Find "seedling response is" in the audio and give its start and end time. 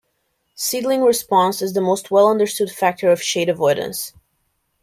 0.55-1.73